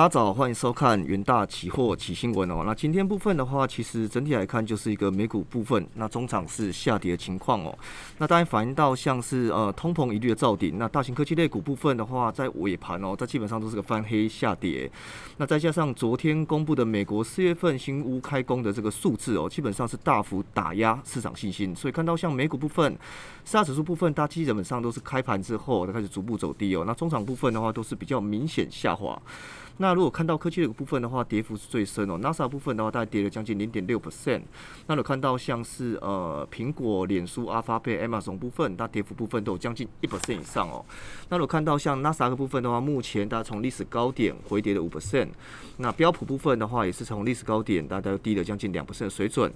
[0.00, 2.62] 大家早，欢迎收看元大期货起新闻哦。
[2.64, 7.78] 那今天部分的话，其实整体来看就是一个美股部分，那中场是下跌的情况哦。
[8.16, 14.90] 那当然反映到像是呃通膨疑虑的造顶，那大型科技类股部分的话，在尾盘哦，它基本上都是个翻黑下跌。
[15.36, 22.98] 那再加上昨天公布的美国四月份新屋开工的这个数字哦，基本上是大幅打压市场信心，所以看到像美股部分、
[23.44, 26.84] 四大指数部分，它基本上都是开盘之后它开始逐步走低哦。
[26.86, 29.20] 那中场部分的话，都是比较明显下滑。
[29.80, 32.18] 那如果看到科技的部分的话，跌幅是最深哦。
[32.18, 34.42] NASA 部分的话，大概跌了将近零点六 percent。
[34.86, 40.84] 那有看到像是呃苹果、脸书、阿发贝、Amazon 部分，它跌幅部分都有将近一 percent 以上哦。
[41.30, 45.28] 那有看到像 NASA 的部分的话，目前大家从历史高点回跌了五 percent。
[45.78, 49.50] 那标普部分的话，也是从历史高点大概低了将近两 percent 的水准。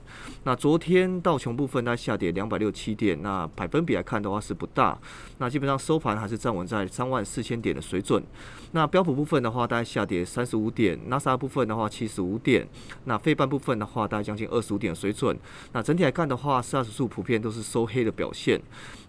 [0.45, 4.99] 那昨天道琼部分它下跌两百六七点，那百分比来看的话是不大。
[5.37, 8.25] 那基本上收盘还是站稳在三万四千点的水准。
[8.73, 10.14] 那标普部分的话，大概下跌。
[10.15, 12.67] 跌三十五点，NASA 部分的话七十五点，
[13.05, 15.37] 那费半部分的话大概将近二十五点水准。
[15.73, 18.61] 那整体来看的话，四大指数普遍都是收黑的表现。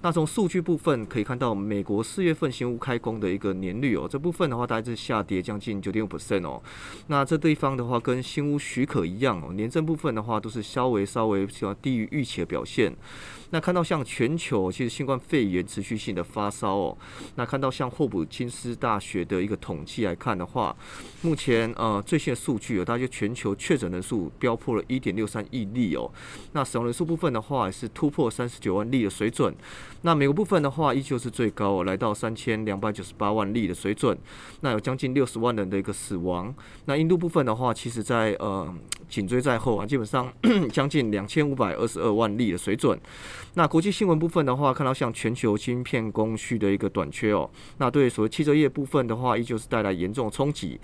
[0.01, 6.61] 那从数据部分可以看到，美国四月份新屋开工的一个年率哦，这部分的话大概是下跌将近九点五 percent 哦。
[7.07, 12.95] 那这地方的话跟新屋许可一样哦，年增部分的话都是稍微稍微比较低于预期的表现。
[13.51, 16.97] 那看到像全球其实新冠肺炎持续性的发烧哦，
[17.35, 20.75] 那看到像霍普金斯大学的一个统计来看的话，
[21.21, 26.11] 目前呃最新的数据哦，大约全球确诊人数飙破了一点六三亿例哦，
[26.51, 29.53] 那死亡人数部分的话是突破三十九万例的水准，
[30.01, 34.15] 那美国部分的话依旧是最高哦，来到三千两百九十八万例的水准，
[34.61, 36.53] 那有将近六十万人的一个死亡，
[36.85, 38.71] 那印度部分的话，其实在呃
[39.09, 40.31] 紧追在后啊，基本上
[40.71, 42.99] 将近两千五百二十二万例的水准。
[43.55, 50.74] 那国际新闻部分的话，看到像全球芯片供需的一个短缺哦，那对所谓汽车业部分的话，依旧是带来严重冲击。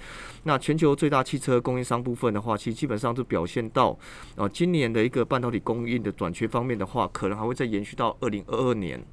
[0.44, 3.98] 那全球最大汽车供应商部分的话，其实基本上都表现到，
[4.36, 9.04] 呃，今年的一个半导体供应的短缺方面的话，可能还会再延续到二零二二年。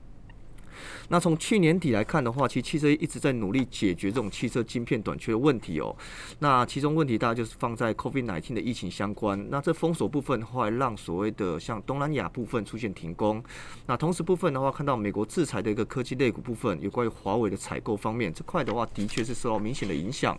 [1.09, 5.95] 那从去年底来看的话，其实汽车一直在努力解决这种汽车晶片短缺的问题哦。
[6.41, 9.47] 那其中问题大概就是放在 COVID-19 的疫情相关。
[9.51, 13.43] 那这封锁部分的话，让所谓的像东南亚部分出现停工。
[13.87, 20.39] 那同时部分的话，看到美国制裁的一个科技类股部分，有关于华为的采购方面这块的话，的确是受到明显的影响。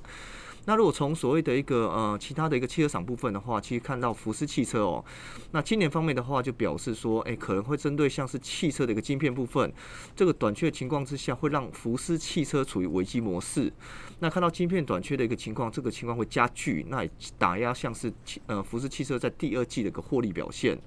[0.69, 5.03] 那如果从所谓的一个呃其他的一个汽车厂部分的话，其实看到福斯汽车哦，
[5.49, 9.73] 那今年方面的话就表示说，哎，可能会针对像是汽车的一个晶片部分，
[10.15, 13.73] 这个短缺的情况之下，会让福斯汽车处于危机模式。
[14.19, 17.03] 那看到晶片短缺的一个情况，这个情况会加剧，那
[17.39, 18.13] 打压像是
[18.45, 20.79] 呃福斯汽车在第二季的一个获利表现。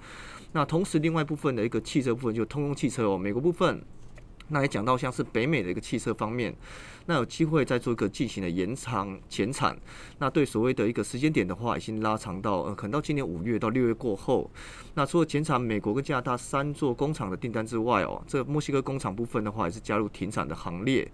[0.52, 3.84] 那同时另外部分的一个汽车部分，就通用汽车哦，美国部分。
[4.52, 6.54] 那也讲到像是北美的一个汽车方面，
[7.06, 9.74] 那有机会再做一个进行的延长减产。
[10.18, 14.50] 那对所谓的一个时间点的话，已经拉长到呃可能到今年五月到六月过后。
[14.94, 21.10] 那除了减产美国跟加拿大三座工厂的订单之外哦，这墨西哥工厂部分的话也是加入停产的行列。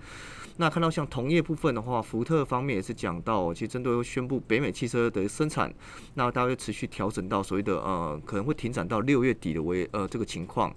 [0.61, 5.73] 那看到像同业部分的话，福特方面也是讲到，其实针对宣布北美汽车的生产，
[6.15, 10.75] 那大约持续调整到所谓的呃可能会停产到六月底的为呃这个情况。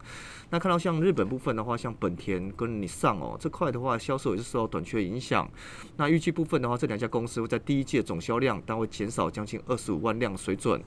[0.52, 5.50] 那看到像日本部分的话，像本田跟你上哦这块的话，销售也是受到短缺影响。
[5.98, 10.82] 那预计部分的话，这两家公司会在第一季总销量，但会减少将近二十五万辆水准。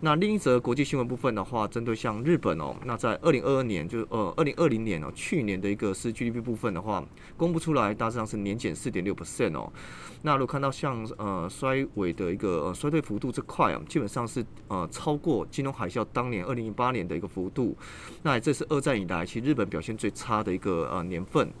[0.00, 7.04] 那另一则国际新闻部分的话，针对像日本哦，那在二零二二年就呃二零二零年哦，去年的一个是 GDP 部分的话，
[7.36, 9.72] 公布出来大致上是年减四点六 percent 哦。
[10.22, 17.76] 那如果看到像呃衰尾的一个呃衰退幅度这块啊，基本上是呃超过金融海啸当年二零一八年的一个幅度。
[18.22, 21.52] 那这是二战以来其实日本表现最差的一个呃年份。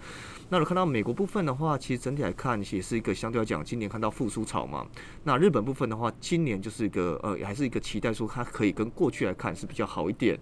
[0.50, 4.86] 那如看到美国部分的话，其实整体来看也是一个相对来讲，今年看到复苏潮嘛。
[5.24, 10.38] 那日本部分的话，今年就是一个呃，还是一个期待说它可以跟过去来看是比较好一点。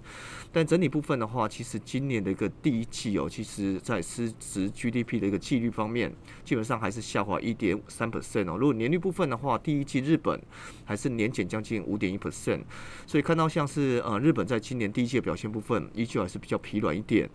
[0.52, 8.56] 但整体部分的话，其实今年的一个第一季哦，其实在失值 GDP 的一个纪律方面，基本上还是下滑一点三 percent 哦。
[8.56, 10.40] 如果年率部分的话，第一季日本
[10.84, 12.62] 还是年减将近五点一 percent。
[13.08, 17.28] 所以看到像是呃日本在今年第一季的表现部分，依旧还是比较疲软一点。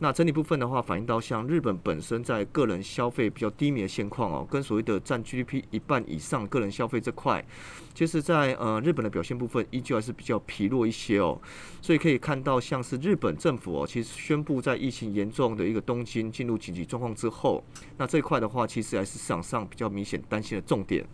[0.00, 7.44] 那整体部分的话，反映到像日本本身在个人消费比较低迷的现况哦，跟所谓的占 GDP 一半以上个人消费这块，
[7.94, 11.40] 其实，在呃日本的表现部分依旧还是比较疲弱一些哦。
[11.82, 17.64] 所以可以看到，像是日本政府哦，其实宣布在疫情严重的一个东京进入紧急状况之后，
[17.96, 21.04] 那这一块的话，其实还是市场上比较明显担心的重点。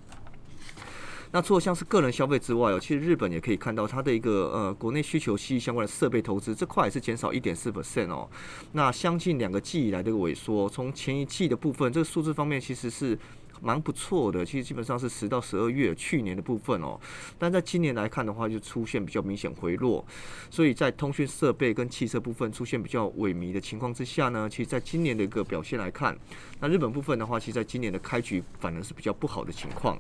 [1.35, 8.31] 那除了像是个人消费之外哦，其实日本也可以看到它的一个呃国内需求息息相关的设备投资这块也是减少一点四 percent 哦。
[8.71, 13.19] 那相近两个季以来的萎缩，从前一季的部分，这个数字方面其实是。
[13.65, 17.01] 蛮不错的，其实基本上是十到十二月去年的部分哦，
[17.39, 20.05] 但在今年来看的话，就出现比较明显回落，
[20.51, 26.15] 所以在通讯设备跟汽车部分出现比较萎靡的情况之下呢，其实在今年的一个表现来看，
[26.61, 29.99] 那日本部分的话，其实在今年的开局反而是比较不好的情况。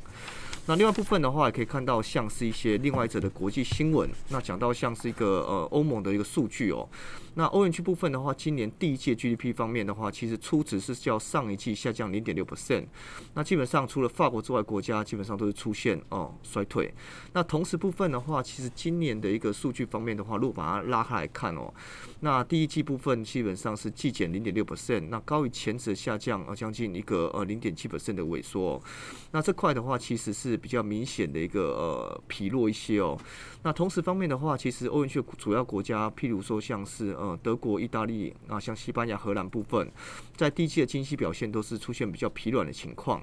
[0.66, 4.08] 那另外部分的话，也可以看到像是一些另外者的国际新闻。
[4.30, 6.88] 那讲到像是一个呃欧盟的一个数据哦。
[7.34, 12.86] 那欧元区部分的话，今年第一届 GDP 方面的话，其实初值是较上一季下降零点六 percent。
[13.34, 16.92] 那基本上除了法国之外，国家基本上都是出现哦衰退。
[17.34, 21.72] 那同时部分的话，其实今年的一个数据方面的话，如果把它拉开来看哦，
[22.18, 28.82] 那第一季部分基本上是季减零点六 percent，那高于前值下降呃将近一个呃零点七 percent 的萎缩。
[29.30, 33.16] 那这块的话，其实是比较明显的一个呃疲弱一些哦。
[33.62, 39.88] 那同时方面的话，其实欧元区主要国家，譬如说像是呃德国、意大利啊，像西班牙、荷兰部分，
[40.36, 43.22] 在第一季的经济表现都是出现比较疲软的情况。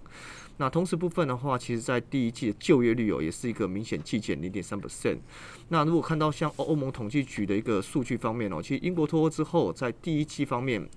[0.58, 5.18] 那同时部分的话，其实在第一季的就业率哦，也是一个明显季减零点三 percent。
[5.70, 10.88] 那如果看到像欧欧盟统计局的一个数据方面哦，其实英国脱欧之后，在第一季方面。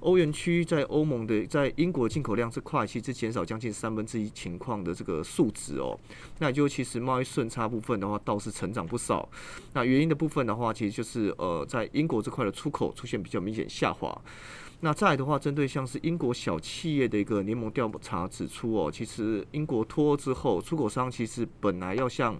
[0.00, 5.96] 欧元区在欧盟的在英国进口量这块，其实减少将近三分之一情况的这个数值哦。
[6.40, 9.28] 那就其实贸易顺差部分的话，倒是成长不少。
[9.74, 14.20] 那原因的部分的话，其实就是呃，在英国这块的出口出现比较明显下滑。
[14.84, 22.36] 那再来的话，针对像是英国小企业的一个联盟调查指出哦，其实英国脱欧之后，出口商其实本来要向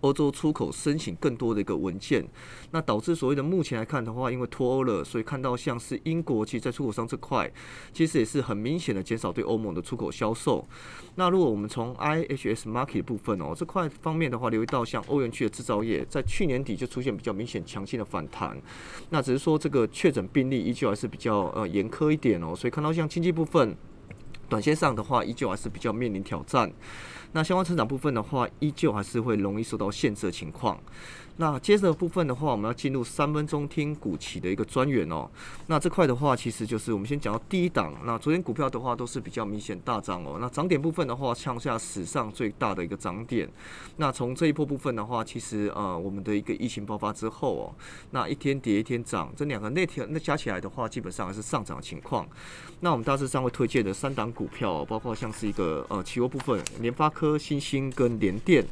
[0.00, 2.26] 欧洲出口申请更多的一个文件，
[2.70, 7.50] 那导致所谓的目前来看的话，因为脱欧了，所以看到像是英国其实，在出口商这块，
[7.92, 10.66] 其实也是很明显的减少对欧盟的出口销售。
[11.14, 18.56] 那如果我们从 IHS Market 部分哦这块方面的话，留意到像欧元区的制造业，在去年底就出现比较明显强劲的反弹。
[19.10, 23.76] 那只是说这个确诊病例依旧还是比较呃严苛一点哦，所以看到像经济部分，
[24.48, 26.70] 短线上的话，依旧还是比较面临挑战。
[27.32, 30.78] 那相关成长部分的话，依旧还是会容易受到限制的情况。
[31.40, 35.30] 那接着部分的话，我们要进入三分钟听股期的一个专员哦。
[35.68, 37.94] 那这块的话，其实就是我们先讲到第一档。
[38.04, 40.38] 那昨天股票的话，都是比较明显大涨哦。
[40.40, 43.48] 那涨点部分的话，创下史上最大的一个涨点。
[43.98, 47.74] 那从这一波部分的话，其实呃，我们的一个疫情爆发之后哦，
[48.10, 52.28] 那一天跌一天涨，这两个那天那加起来的话，基本上还是上涨情况。
[52.80, 58.66] 那我们大致上会推荐的三档股票，包括像是一个呃期货部分，联发科、新兴跟联电。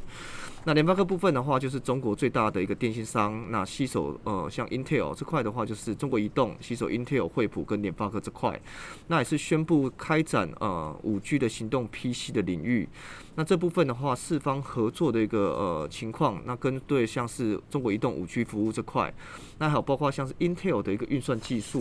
[0.65, 3.49] 那联发科部分的话，就是中国最大的一个电信商。
[3.49, 8.59] 那携手呃，像 Intel 这块的话，就是中国移动携手 Intel、惠普跟联发科这块，
[9.07, 12.89] 那也是宣布开展呃五 G 的行动 PC 的领域。
[13.35, 19.13] 那这部分的话，四方合作的一个呃情况，那跟对像是中国移动五 G 服务这块，
[19.59, 21.79] 那还有包括像是 Intel 的一个运算技术，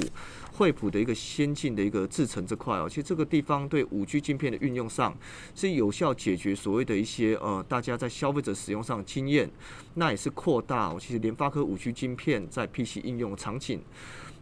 [0.52, 5.16] 惠普的一个先进的一个制程这块哦，其实这个地方对五 G 晶片的运用上，
[5.54, 9.48] 是有效解决所谓的一些呃大家在消费者使用上的经验，
[9.94, 13.80] 那也是扩大，其实联发科五 G 晶片在 PC 应用场景。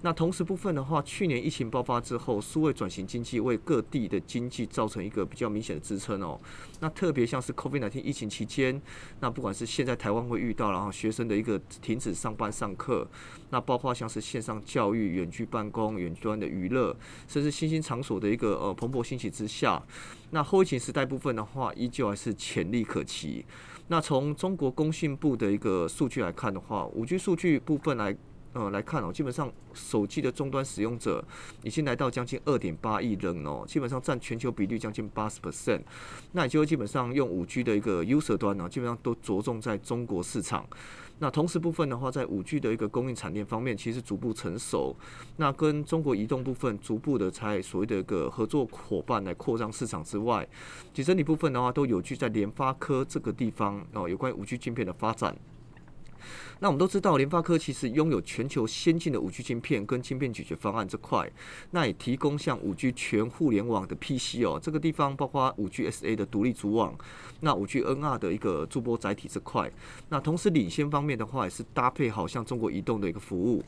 [0.01, 6.39] 那同时部分的话，去年疫情爆发之后，数位转型经济为各地的经济造成一个比较明显的支撑哦。
[6.81, 8.81] 那特别像是 COVID-19 疫情期间，
[9.21, 13.09] 那不管是现在台湾会遇到，然后学生的一个停止上班上课，
[13.49, 16.95] 那包括像是线上教育、远距办公、远端的娱乐，
[17.27, 19.83] 甚至新兴场所的一个呃蓬勃兴起之下，
[20.33, 23.47] 那后疫情时代部分的话，依旧还是潜力可期。
[23.89, 28.17] 那从中国工信部的一个数据来看的话，五 G 数据部分来。
[28.55, 31.23] 呃，来看哦，基本上手机的终端使用者
[31.65, 35.83] 已经来到将近二点八亿人哦，基本上占全球比率将近八十 percent。
[36.31, 40.65] 那也就基本上用五 G 的一个 user 端呢，基本上都着重在中国市场。
[41.19, 44.95] 那同时部分的话，在五 G 的一个供应产业方面，其实逐步成熟。
[45.37, 50.47] 那跟中国移动部分逐步的在所谓的一个合作伙伴来扩张市场之外，
[50.93, 55.37] 其实你部分的话，都有据在联发科这个地方哦，有关于五 G 晶片的发展。
[56.61, 61.31] 那我们都知道，联发科其实拥有全球先进的五 G 晶片跟晶片解决方案这块，
[61.73, 66.97] 那也提供像五 G 全互联网的 PC 哦，这个地方包括五 G SA 的独立组网，
[67.41, 69.71] 那五 G NR 的一个驻波载体这块，
[70.09, 73.63] 那同时领先方面的话，也是搭配好像中国移动的一个服务。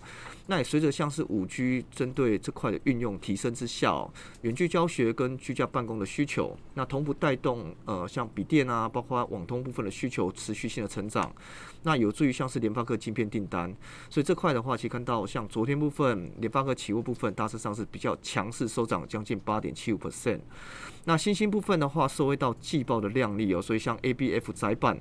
[0.46, 4.08] 那也随着像是五 G 针对这块的运用提升之下，
[4.42, 11.34] 远距教学跟居家办公的需求，那同步带动呃像笔电啊，包括网通部分的需求持续性的成长，
[11.82, 13.74] 那有助于像是联发科晶片订单，
[14.10, 20.40] 所以这块的话，其实看到像昨天部分联发科起货部分大致上是比较强势收涨将近八点七五 percent。
[21.06, 24.98] 那新兴部分的话，受惠到季报的量力哦，所以像 A B F 窄板，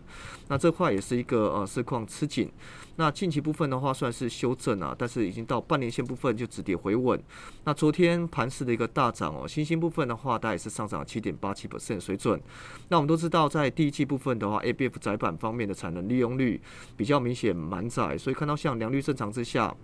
[0.48, 2.50] 那这块也是一个呃市况吃紧。
[2.98, 7.22] 那近期部分的话，算是修正啊，但是已经到半年线部分就止跌回稳。
[7.66, 12.40] 那昨天盘市的一个大涨哦，新兴部分的话，大概是上涨七点八七 percent 水准。
[12.88, 16.62] 那我们都知道，在第一季部分的话，A B F 窄板方面的产能利用率
[16.96, 19.76] 比较明显满载，所以看到像良率正常之下。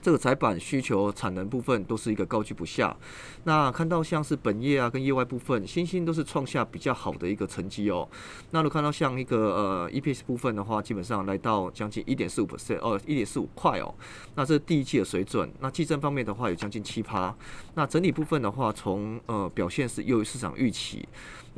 [0.00, 2.96] 这个窄板需求产能部分都是一个高居不下。
[3.44, 8.08] 那看到像是本业啊跟业外部分，新兴都是创下比较好的一个成绩哦。
[8.52, 13.92] 那如果看到像一个呃 EPS 部分的话，基本上来到将近一点四五 percent 哦，一点四五块哦。
[14.36, 15.50] 那这是第一季的水准。
[15.58, 17.34] 那计增方面的话有将近七趴。
[17.74, 21.08] 那整体部分的话，从呃表现是优于市场预期。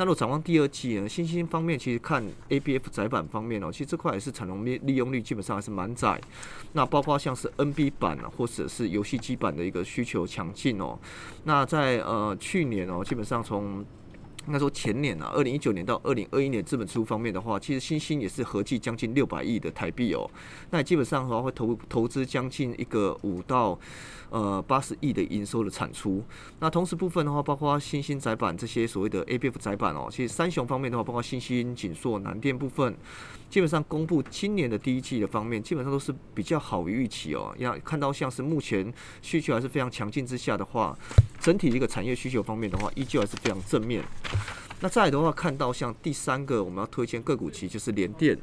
[0.01, 1.07] 那如果展望第二季呢？
[1.07, 6.19] 新兴方面其实看 A B F 窄板方面哦，其实这块也是产能利利用率基本上还是蛮窄。
[6.73, 10.99] 那包括像是 N B 板啊，或者是游戏机板的一个需求强劲哦。
[11.45, 13.85] 那在呃去年哦，基本上从
[14.47, 20.29] 应该说前年啊，二零一九年到二零二一年资本支出方面的话，其实新兴也是合计将近六百亿的台币哦。
[20.71, 23.79] 那基本上的话会投投资将近一个五到。
[24.31, 26.23] 呃，八十亿的营收的产出。
[26.61, 32.97] 那同时部分的话，包括新兴窄板这些所谓的 A B F 窄板哦，其实三雄方面的话，包括新兴、锦硕、南电部分，
[33.51, 37.53] 基本上公布今年的第一季的方面，基本上都是比较好于预期哦。
[37.59, 38.91] 要看到像是目前
[39.21, 40.97] 需求还是非常强劲之下的话，
[41.41, 44.03] 整体一个产业需求方面的话，依旧还是非常正面。
[44.81, 48.39] 那再来的话，看到像第三个我们要推荐个股期就是联电。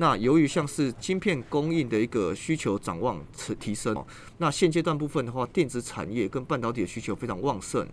[0.00, 4.04] 那由于像是晶片供应的一个需求展望提提升，
[4.38, 7.84] 那现阶段部分的话，电子产业跟半导体的需求非常旺盛。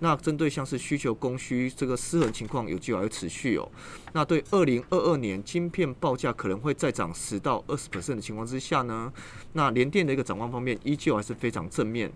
[0.00, 3.70] 那针对像是需求供需这个失衡情况有机会持续哦。
[4.12, 9.12] 那对二零二二年晶片报价可能会再涨十到二十 percent 的情况之下呢，
[9.52, 12.12] 那联电的一个展望方面依旧还是非常正面。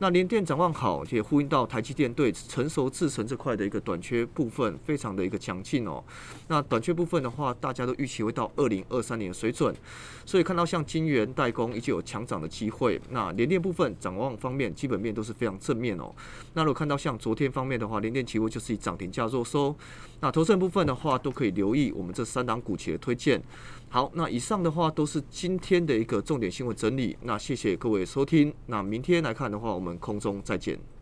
[0.00, 6.02] 那联电展望好，也呼应到台积电对成熟制程这块的一个短缺部分非常的一个强劲哦。
[6.48, 8.84] 那短缺部分的话，大家都预期会到二零。
[8.88, 9.74] 二三年水准，
[10.24, 13.00] 所以看到像金源代工依旧有强涨的机会。
[13.10, 16.14] 那联电部分展望方面，基本面都是非常正面哦。
[16.54, 19.74] 那如果看到像昨天方面的话，联电期货就是以涨停价弱收。
[20.20, 23.42] 那投资部分的话，都可以留意我们这三档股企的推荐。
[23.88, 27.16] 好，那以上的话都是今天的一个重点新闻整理。
[27.22, 28.52] 那谢谢各位收听。
[28.66, 30.97] 那明天来看的话，我们空中再见。